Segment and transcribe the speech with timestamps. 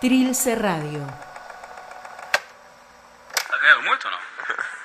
[0.00, 1.06] Trilce Radio.
[3.48, 4.20] Tá ganhando muito ou não?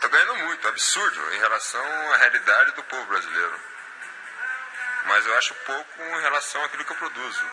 [0.00, 3.60] Tá ganhando muito, absurdo, em relação à realidade do povo brasileiro.
[5.04, 7.46] Mas eu acho pouco em relação àquilo que eu produzo.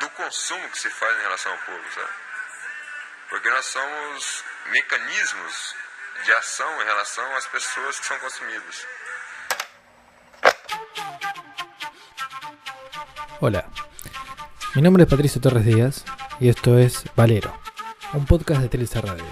[0.00, 2.12] Do consumo que se faz em relação ao povo, sabe?
[3.28, 5.74] Porque nós somos mecanismos
[6.24, 8.86] de ação em relação às pessoas que são consumidas.
[13.38, 13.70] Hola,
[14.76, 16.04] mi nombre es Patricio Torres Díaz
[16.38, 17.50] y esto es Valero,
[18.12, 19.24] un podcast de Telesa Radio,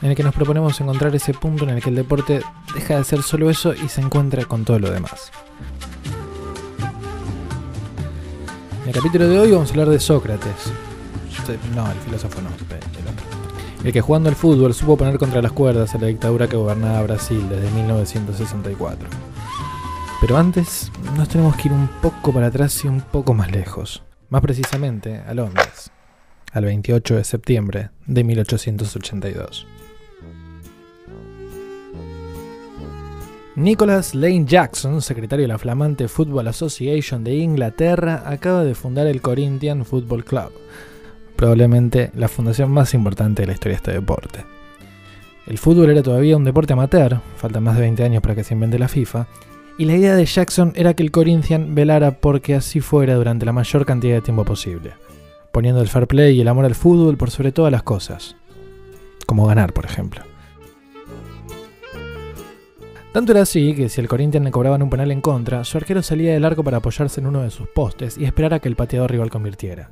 [0.00, 2.42] en el que nos proponemos encontrar ese punto en el que el deporte
[2.76, 5.32] deja de ser solo eso y se encuentra con todo lo demás.
[8.82, 10.72] En el capítulo de hoy vamos a hablar de Sócrates.
[11.74, 13.26] No, el filósofo no, el otro.
[13.82, 17.02] El que jugando al fútbol supo poner contra las cuerdas a la dictadura que gobernaba
[17.02, 19.08] Brasil desde 1964.
[20.20, 24.04] Pero antes nos tenemos que ir un poco para atrás y un poco más lejos.
[24.28, 25.90] Más precisamente a Londres,
[26.52, 29.66] al 28 de septiembre de 1882.
[33.56, 39.20] Nicholas Lane Jackson, secretario de la flamante Football Association de Inglaterra, acaba de fundar el
[39.20, 40.50] Corinthian Football Club,
[41.36, 44.44] probablemente la fundación más importante de la historia de este deporte.
[45.46, 48.54] El fútbol era todavía un deporte amateur, faltan más de 20 años para que se
[48.54, 49.28] invente la FIFA,
[49.76, 53.52] y la idea de Jackson era que el Corinthian velara porque así fuera durante la
[53.52, 54.92] mayor cantidad de tiempo posible,
[55.52, 58.36] poniendo el fair play y el amor al fútbol por sobre todas las cosas,
[59.26, 60.22] como ganar, por ejemplo.
[63.12, 66.02] Tanto era así que si el Corinthian le cobraban un penal en contra, su arquero
[66.02, 68.76] salía del arco para apoyarse en uno de sus postes y esperar a que el
[68.76, 69.90] pateador rival convirtiera.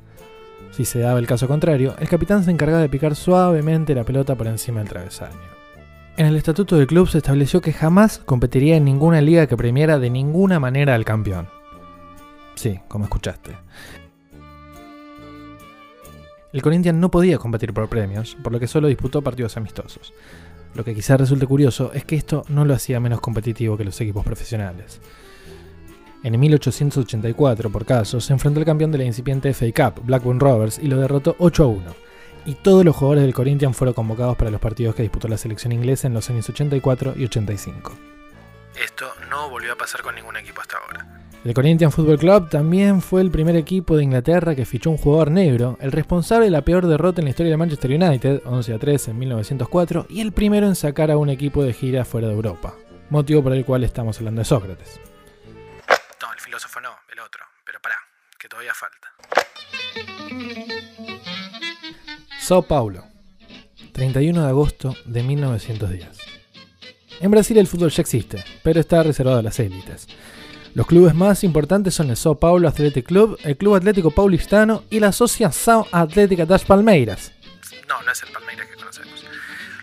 [0.71, 4.35] Si se daba el caso contrario, el capitán se encargaba de picar suavemente la pelota
[4.35, 5.62] por encima del travesaño.
[6.15, 9.97] En el estatuto del club se estableció que jamás competiría en ninguna liga que premiara
[9.97, 11.47] de ninguna manera al campeón.
[12.53, 13.57] Sí, como escuchaste.
[16.51, 20.13] El Corinthians no podía competir por premios, por lo que solo disputó partidos amistosos.
[20.75, 23.99] Lo que quizás resulte curioso es que esto no lo hacía menos competitivo que los
[23.99, 25.01] equipos profesionales.
[26.21, 30.77] En 1884, por caso, se enfrentó al campeón de la incipiente FA Cup, Blackburn Rovers,
[30.77, 32.12] y lo derrotó 8 a 1.
[32.45, 35.71] Y todos los jugadores del Corinthians fueron convocados para los partidos que disputó la selección
[35.71, 37.93] inglesa en los años 84 y 85.
[38.81, 41.23] Esto no volvió a pasar con ningún equipo hasta ahora.
[41.43, 45.29] El Corinthians Football Club también fue el primer equipo de Inglaterra que fichó un jugador
[45.29, 48.79] negro, el responsable de la peor derrota en la historia de Manchester United, 11 a
[48.79, 52.33] 3 en 1904, y el primero en sacar a un equipo de gira fuera de
[52.33, 52.75] Europa,
[53.09, 55.01] motivo por el cual estamos hablando de Sócrates.
[56.21, 57.97] No, el filósofo no, el otro, pero pará,
[58.39, 59.09] que todavía falta.
[62.43, 63.05] Sao Paulo,
[63.93, 66.09] 31 de agosto de 1910.
[67.21, 70.09] En Brasil el fútbol ya existe, pero está reservado a las élites.
[70.73, 74.99] Los clubes más importantes son el Sao Paulo Athletic Club, el Club Atlético Paulistano y
[74.99, 77.31] la Asociação Atlética das Palmeiras.
[77.87, 79.23] No, no es el Palmeiras que conocemos.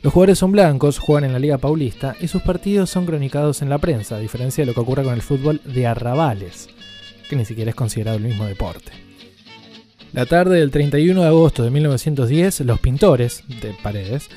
[0.02, 3.70] Los jugadores son blancos, juegan en la Liga Paulista y sus partidos son cronicados en
[3.70, 6.68] la prensa, a diferencia de lo que ocurre con el fútbol de arrabales,
[7.30, 9.09] que ni siquiera es considerado el mismo deporte.
[10.12, 14.28] La tarde del 31 de agosto de 1910, los pintores de paredes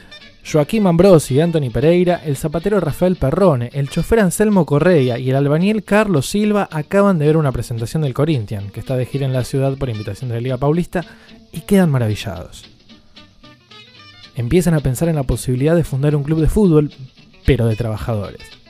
[0.46, 5.84] Joaquín Ambrosi, Anthony Pereira, el zapatero Rafael Perrone, el chofer Anselmo Correa y el albañil
[5.84, 9.46] Carlos Silva acaban de ver una presentación del Corinthians, que está de gira en la
[9.46, 11.06] ciudad por invitación de la Liga Paulista,
[11.52, 12.66] y quedan maravillados.
[14.36, 16.92] Empiezan a pensar en la posibilidad de fundar un club de fútbol,
[17.46, 18.63] pero de trabajadores.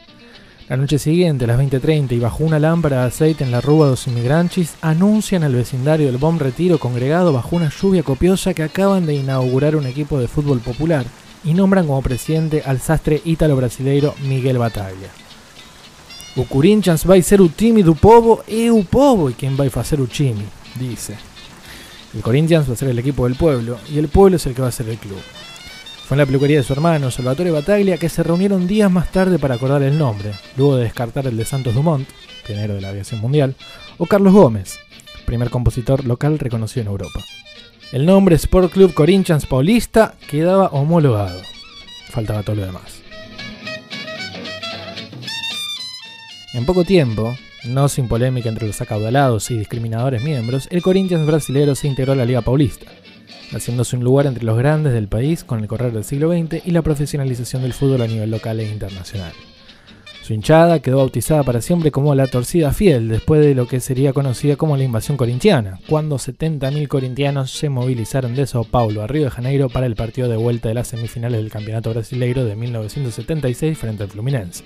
[0.70, 3.88] La noche siguiente, a las 20.30, y bajo una lámpara de aceite en la Rúa
[3.88, 9.06] dos Inmigrantes, anuncian al vecindario del Bom Retiro congregado bajo una lluvia copiosa que acaban
[9.06, 11.06] de inaugurar un equipo de fútbol popular
[11.44, 15.10] y nombran como presidente al sastre ítalo-brasileiro Miguel Bataglia.
[16.38, 20.46] O Corinthians vai ser o time povo e o povo quien vai fazer o time,
[20.80, 21.18] dice.
[22.16, 24.62] El Corinthians va a ser el equipo del pueblo y el pueblo es el que
[24.62, 25.20] va a ser el club.
[26.14, 29.40] Fue en la peluquería de su hermano, Salvatore Bataglia, que se reunieron días más tarde
[29.40, 32.08] para acordar el nombre, luego de descartar el de Santos Dumont,
[32.46, 33.56] pionero de la aviación mundial,
[33.98, 34.78] o Carlos Gómez,
[35.26, 37.20] primer compositor local reconocido en Europa.
[37.92, 41.42] El nombre Sport Club Corinthians Paulista quedaba homologado.
[42.12, 43.02] Faltaba todo lo demás.
[46.54, 51.74] En poco tiempo, no sin polémica entre los acaudalados y discriminadores miembros, el Corinthians brasilero
[51.74, 52.86] se integró a la Liga Paulista,
[53.56, 56.72] haciéndose un lugar entre los grandes del país con el correr del siglo XX y
[56.72, 59.34] la profesionalización del fútbol a nivel local e internacional.
[60.24, 64.14] Su hinchada quedó bautizada para siempre como la Torcida Fiel, después de lo que sería
[64.14, 69.26] conocida como la invasión corintiana, cuando 70.000 corintianos se movilizaron de Sao Paulo a Río
[69.26, 73.78] de Janeiro para el partido de vuelta de las semifinales del Campeonato Brasileiro de 1976
[73.78, 74.64] frente al Fluminense.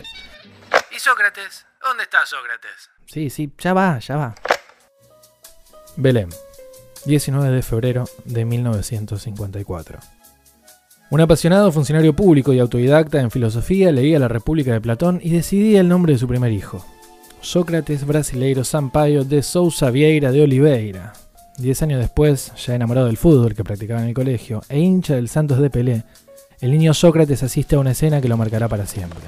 [0.95, 1.65] ¿Y Sócrates?
[1.81, 2.91] ¿Dónde está Sócrates?
[3.07, 4.35] Sí, sí, ya va, ya va.
[5.95, 6.29] Belém,
[7.05, 9.99] 19 de febrero de 1954.
[11.09, 15.79] Un apasionado funcionario público y autodidacta en filosofía leía La República de Platón y decidía
[15.79, 16.85] el nombre de su primer hijo,
[17.39, 21.13] Sócrates Brasileiro Sampaio de Sousa Vieira de Oliveira.
[21.57, 25.29] Diez años después, ya enamorado del fútbol que practicaba en el colegio e hincha del
[25.29, 26.03] Santos de Pelé,
[26.59, 29.21] el niño Sócrates asiste a una escena que lo marcará para siempre.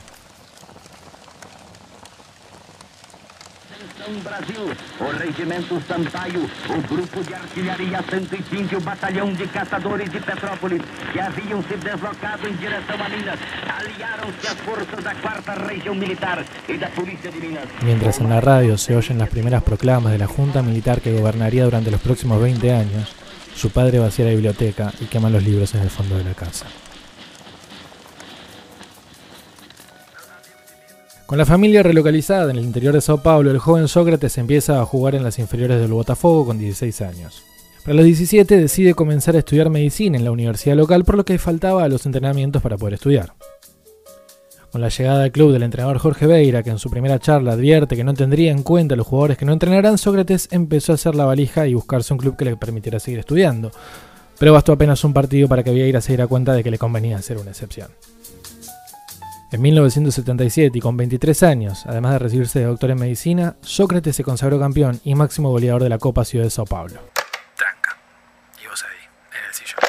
[4.23, 10.81] Brasil, o Regimento Sampaio, o Grupo de Artilharia 105 o Batalhão de Caçadores de Petrópolis,
[11.11, 13.39] que haviam se deslocado em direção a Minas,
[13.77, 17.65] aliaram-se às forças da 4 Região Militar e da Polícia de Minas.
[17.81, 21.65] Mientras en la radio se oyen las primeras proclamas de la Junta Militar que gobernaría
[21.65, 23.15] durante los próximos 20 años,
[23.55, 26.65] su padre vacía la biblioteca y quema los libros en el fondo de la casa.
[31.29, 34.85] Con la familia relocalizada en el interior de Sao Paulo, el joven Sócrates empieza a
[34.87, 37.43] jugar en las inferiores del Botafogo con 16 años.
[37.83, 41.37] Para los 17 decide comenzar a estudiar medicina en la universidad local, por lo que
[41.37, 43.33] faltaba a los entrenamientos para poder estudiar.
[44.71, 47.95] Con la llegada al club del entrenador Jorge Beira, que en su primera charla advierte
[47.95, 51.13] que no tendría en cuenta a los jugadores que no entrenarán, Sócrates empezó a hacer
[51.13, 53.69] la valija y buscarse un club que le permitiera seguir estudiando.
[54.39, 57.17] Pero bastó apenas un partido para que Vieira se diera cuenta de que le convenía
[57.17, 57.89] hacer una excepción.
[59.51, 64.23] En 1977 y con 23 años, además de recibirse de doctor en medicina, Sócrates se
[64.23, 66.99] consagró campeón y máximo goleador de la Copa Ciudad de Sao Paulo.
[67.57, 67.97] Tranca.
[68.63, 69.79] Y vos ahí, en el sillón.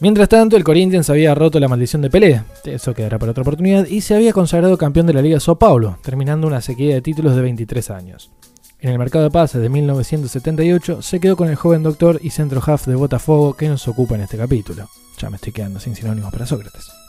[0.00, 3.86] Mientras tanto, el Corinthians había roto la maldición de Pelé, eso quedará para otra oportunidad,
[3.86, 7.34] y se había consagrado campeón de la Liga Sao Paulo, terminando una sequía de títulos
[7.34, 8.30] de 23 años.
[8.80, 12.62] En el mercado de pases de 1978 se quedó con el joven doctor y centro
[12.64, 14.90] half de Botafogo que nos ocupa en este capítulo.
[15.18, 17.07] Ya me estoy quedando sin sinónimos para Sócrates.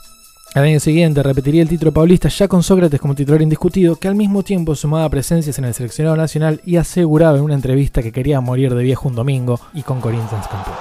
[0.52, 4.16] Al año siguiente repetiría el título paulista ya con Sócrates como titular indiscutido, que al
[4.16, 8.40] mismo tiempo sumaba presencias en el seleccionado nacional y aseguraba en una entrevista que quería
[8.40, 10.76] morir de viejo un domingo y con Corinthians campeón.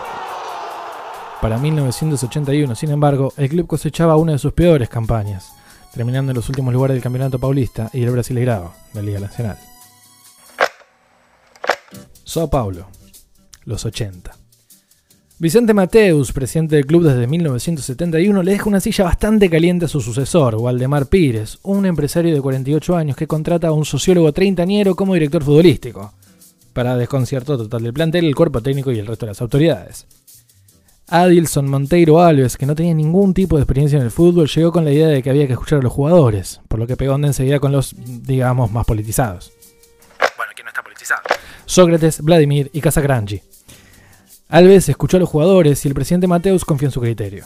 [1.39, 5.51] Para 1981, sin embargo, el club cosechaba una de sus peores campañas,
[5.93, 9.59] terminando en los últimos lugares del campeonato paulista y el Brasileirao, la Liga Nacional.
[12.23, 12.87] Sao Paulo,
[13.65, 14.38] los 80.
[15.41, 20.01] Vicente Mateus, presidente del club desde 1971, le deja una silla bastante caliente a su
[20.01, 25.13] sucesor, Waldemar Pires, un empresario de 48 años que contrata a un sociólogo treintañero como
[25.13, 26.11] director futbolístico,
[26.73, 30.07] para desconcierto total del plantel, el cuerpo técnico y el resto de las autoridades.
[31.07, 34.83] Adilson Monteiro Alves, que no tenía ningún tipo de experiencia en el fútbol, llegó con
[34.83, 37.29] la idea de que había que escuchar a los jugadores, por lo que pegó onda
[37.29, 39.53] enseguida con los, digamos, más politizados.
[40.35, 41.21] Bueno, ¿quién no está politizado?
[41.65, 43.41] Sócrates, Vladimir y Casagrangi.
[44.51, 47.45] Alves escuchó a los jugadores y el presidente Mateus confió en su criterio.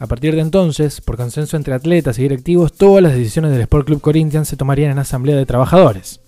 [0.00, 3.86] A partir de entonces, por consenso entre atletas y directivos, todas las decisiones del Sport
[3.86, 6.20] Club Corinthians se tomarían en asamblea de trabajadores.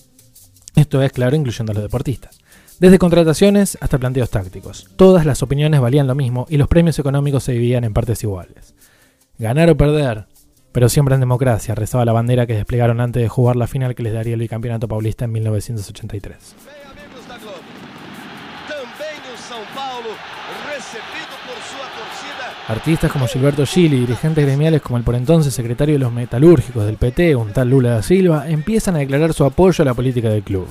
[0.76, 2.38] Esto es claro, incluyendo a los deportistas.
[2.78, 4.88] Desde contrataciones hasta planteos tácticos.
[4.94, 8.76] Todas las opiniones valían lo mismo y los premios económicos se dividían en partes iguales.
[9.36, 10.26] Ganar o perder,
[10.70, 14.04] pero siempre en democracia, rezaba la bandera que desplegaron antes de jugar la final que
[14.04, 16.54] les daría el bicampeonato paulista en 1983.
[22.68, 26.84] Artistas como Gilberto Gili y dirigentes gremiales como el por entonces secretario de los metalúrgicos
[26.84, 30.30] del PT, un tal Lula da Silva, empiezan a declarar su apoyo a la política
[30.30, 30.66] del club.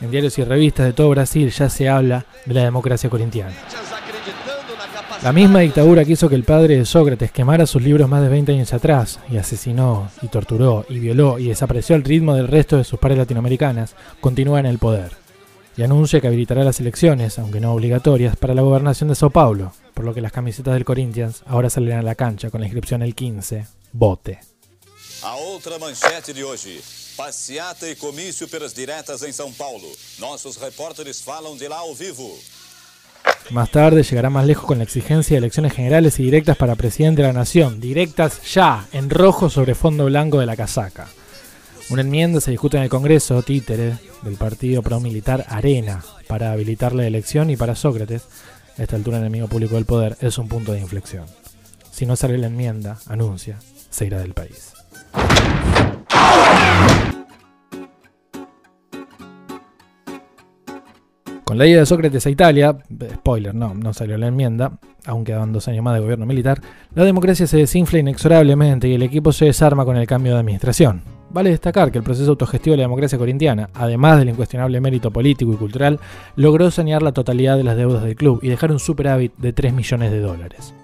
[0.00, 3.52] En diarios y revistas de todo Brasil ya se habla de la democracia corintiana.
[5.22, 8.28] La misma dictadura que hizo que el padre de Sócrates quemara sus libros más de
[8.30, 12.76] 20 años atrás y asesinó y torturó y violó y desapareció al ritmo del resto
[12.76, 15.27] de sus pares latinoamericanas, continúa en el poder
[15.78, 19.72] y anuncia que habilitará las elecciones, aunque no obligatorias, para la gobernación de Sao Paulo,
[19.94, 23.00] por lo que las camisetas del Corinthians ahora salen a la cancha con la inscripción
[23.00, 24.40] el 15, vote.
[25.22, 26.80] A outra manchete de hoje.
[27.16, 29.86] Passeata e comício pelas diretas em São Paulo.
[30.18, 32.28] Nossos repórteres falam de lá ao vivo.
[33.50, 37.22] Más tarde llegará más lejos con la exigencia de elecciones generales y directas para presidente
[37.22, 41.08] de la nación, directas ya, en rojo sobre fondo blanco de la casaca.
[41.90, 47.06] Una enmienda se discute en el Congreso, títere, del partido pro-militar Arena, para habilitar la
[47.06, 48.24] elección y para Sócrates,
[48.76, 51.24] a esta altura enemigo público del poder, es un punto de inflexión.
[51.90, 54.74] Si no sale la enmienda, anuncia, se irá del país.
[61.48, 62.76] Con la ida de Sócrates a Italia,
[63.10, 64.72] spoiler, no, no salió la enmienda,
[65.06, 66.60] aunque daban dos años más de gobierno militar,
[66.94, 71.00] la democracia se desinfla inexorablemente y el equipo se desarma con el cambio de administración.
[71.30, 75.50] Vale destacar que el proceso autogestivo de la democracia corintiana, además del incuestionable mérito político
[75.54, 75.98] y cultural,
[76.36, 79.72] logró sanear la totalidad de las deudas del club y dejar un superávit de 3
[79.72, 80.74] millones de dólares.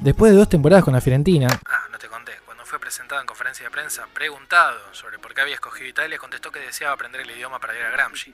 [0.00, 1.86] Después de dos temporadas con la Fiorentina, Ah,
[2.86, 6.94] presentado en conferencia de prensa, preguntado sobre por qué había escogido Italia, contestó que deseaba
[6.94, 8.32] aprender el idioma para ir a Gramsci.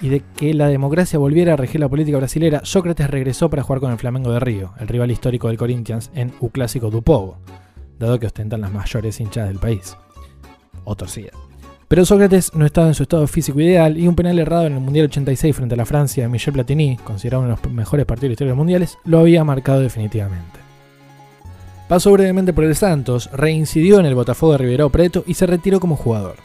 [0.00, 3.80] Y de que la democracia volviera a regir la política brasilera, Sócrates regresó para jugar
[3.80, 7.40] con el Flamengo de Río, el rival histórico del Corinthians, en U Clásico do Povo,
[7.98, 9.96] dado que ostentan las mayores hinchadas del país.
[10.84, 11.32] O torcida.
[11.88, 14.80] Pero Sócrates no estaba en su estado físico ideal y un penal errado en el
[14.80, 18.22] Mundial 86 frente a la Francia de Michel Platini, considerado uno de los mejores partidos
[18.22, 20.67] de la historia de los mundiales, lo había marcado definitivamente.
[21.88, 25.80] Pasó brevemente por el Santos, reincidió en el Botafogo de Ribeirão Preto y se retiró
[25.80, 26.36] como jugador.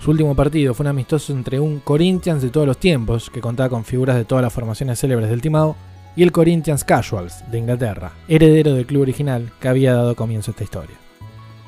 [0.00, 3.68] Su último partido fue un amistoso entre un Corinthians de todos los tiempos, que contaba
[3.68, 5.76] con figuras de todas las formaciones célebres del Timao,
[6.16, 10.52] y el Corinthians Casuals de Inglaterra, heredero del club original que había dado comienzo a
[10.52, 10.96] esta historia.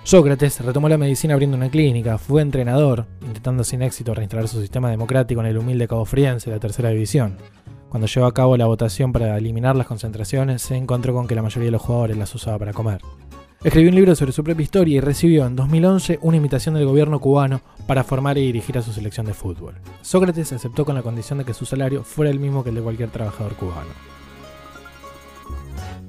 [0.02, 4.90] Sócrates retomó la medicina abriendo una clínica, fue entrenador, intentando sin éxito reinstalar su sistema
[4.90, 7.37] democrático en el humilde Cabo Friense de la tercera división.
[7.90, 11.42] Cuando llevó a cabo la votación para eliminar las concentraciones, se encontró con que la
[11.42, 13.00] mayoría de los jugadores las usaba para comer.
[13.64, 17.18] Escribió un libro sobre su propia historia y recibió en 2011 una invitación del gobierno
[17.18, 19.75] cubano para formar y dirigir a su selección de fútbol.
[20.02, 22.82] Sócrates aceptó con la condición de que su salario fuera el mismo que el de
[22.82, 23.90] cualquier trabajador cubano.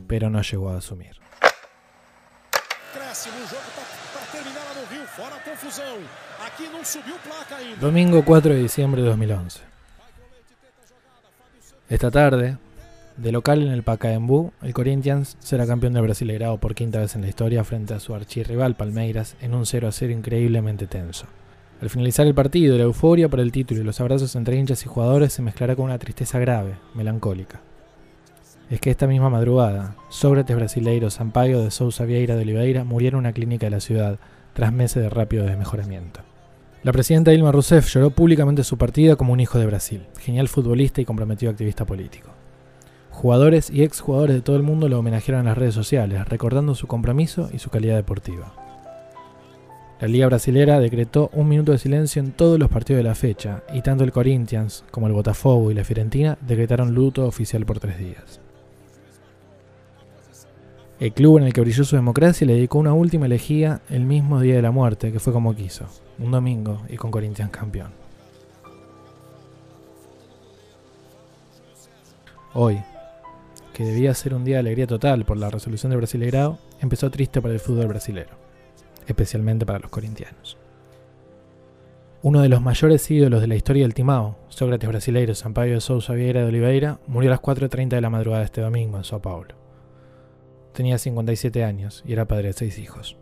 [0.05, 1.15] Pero no llegó a asumir.
[7.81, 9.70] Domingo 4 de diciembre de 2011.
[11.91, 12.55] Esta tarde,
[13.17, 17.21] de local en el Pacaembu, el Corinthians será campeón del Brasileirao por quinta vez en
[17.21, 21.25] la historia frente a su archirrival Palmeiras en un 0 a 0 increíblemente tenso.
[21.81, 24.87] Al finalizar el partido, la euforia por el título y los abrazos entre hinchas y
[24.87, 27.59] jugadores se mezclará con una tristeza grave, melancólica.
[28.69, 33.15] Es que esta misma madrugada, Sócrates Brasileiro Sampaio de Sousa Vieira de Oliveira murió en
[33.15, 34.17] una clínica de la ciudad
[34.53, 36.30] tras meses de rápido desmejoramiento.
[36.83, 40.99] La presidenta Dilma Rousseff lloró públicamente su partida como un hijo de Brasil, genial futbolista
[40.99, 42.31] y comprometido activista político.
[43.11, 46.87] Jugadores y exjugadores de todo el mundo lo homenajearon en las redes sociales, recordando su
[46.87, 48.55] compromiso y su calidad deportiva.
[49.99, 53.61] La Liga Brasilera decretó un minuto de silencio en todos los partidos de la fecha,
[53.71, 57.99] y tanto el Corinthians como el Botafogo y la Fiorentina decretaron luto oficial por tres
[57.99, 58.39] días.
[60.99, 64.39] El club en el que brilló su democracia le dedicó una última elegía el mismo
[64.39, 65.85] día de la muerte, que fue como quiso,
[66.21, 67.91] un domingo y con Corinthians campeón.
[72.53, 72.81] Hoy,
[73.73, 77.41] que debía ser un día de alegría total por la resolución del Brasileirao, empezó triste
[77.41, 78.31] para el fútbol brasilero,
[79.07, 80.57] especialmente para los corintianos.
[82.23, 86.13] Uno de los mayores ídolos de la historia del Timao, Sócrates brasileiro Sampaio de Sousa
[86.13, 89.21] Vieira de Oliveira, murió a las 4.30 de la madrugada de este domingo en Sao
[89.21, 89.55] Paulo.
[90.73, 93.17] Tenía 57 años y era padre de seis hijos.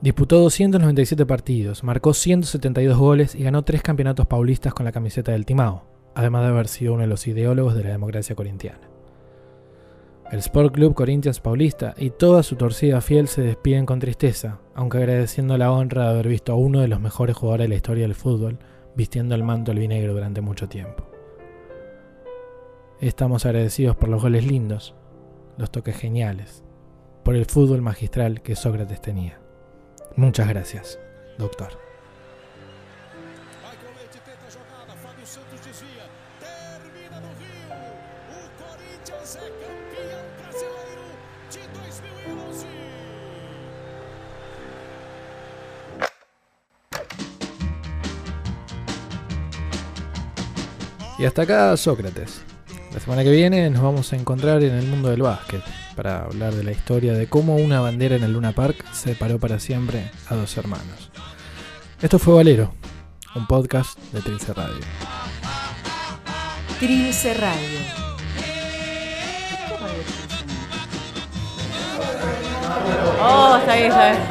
[0.00, 5.46] Disputó 297 partidos, marcó 172 goles y ganó tres campeonatos paulistas con la camiseta del
[5.46, 5.84] Timao,
[6.14, 8.90] además de haber sido uno de los ideólogos de la democracia corintiana.
[10.30, 14.98] El Sport Club Corinthians Paulista y toda su torcida fiel se despiden con tristeza, aunque
[14.98, 18.02] agradeciendo la honra de haber visto a uno de los mejores jugadores de la historia
[18.02, 18.58] del fútbol
[18.96, 21.06] vistiendo el manto albinegro durante mucho tiempo.
[23.00, 24.94] Estamos agradecidos por los goles lindos,
[25.58, 26.64] los toques geniales,
[27.24, 29.45] por el fútbol magistral que Sócrates tenía.
[30.16, 30.98] Muchas gracias,
[31.36, 31.78] doctor.
[51.18, 52.45] Y hasta acá Sócrates.
[52.96, 55.60] La semana que viene nos vamos a encontrar en el mundo del básquet
[55.94, 59.60] para hablar de la historia de cómo una bandera en el Luna Park separó para
[59.60, 61.10] siempre a dos hermanos.
[62.00, 62.72] Esto fue Valero,
[63.34, 64.80] un podcast de Trilce Radio.
[66.80, 67.80] Trilce Radio.
[73.20, 74.22] Oh, está bien, está bien.